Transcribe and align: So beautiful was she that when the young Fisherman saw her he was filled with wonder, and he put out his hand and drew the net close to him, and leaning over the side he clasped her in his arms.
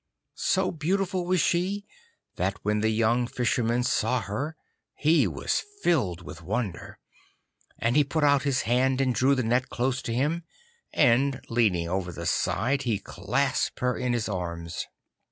So 0.33 0.71
beautiful 0.71 1.25
was 1.27 1.41
she 1.41 1.85
that 2.35 2.57
when 2.65 2.79
the 2.79 2.89
young 2.89 3.27
Fisherman 3.27 3.83
saw 3.83 4.19
her 4.21 4.55
he 4.95 5.27
was 5.27 5.63
filled 5.83 6.23
with 6.23 6.41
wonder, 6.41 6.97
and 7.77 7.95
he 7.95 8.03
put 8.03 8.23
out 8.23 8.41
his 8.41 8.61
hand 8.63 8.99
and 8.99 9.13
drew 9.13 9.35
the 9.35 9.43
net 9.43 9.69
close 9.69 10.01
to 10.01 10.11
him, 10.11 10.41
and 10.91 11.39
leaning 11.49 11.87
over 11.87 12.11
the 12.11 12.25
side 12.25 12.81
he 12.81 12.97
clasped 12.97 13.79
her 13.81 13.95
in 13.95 14.13
his 14.13 14.27
arms. 14.27 14.87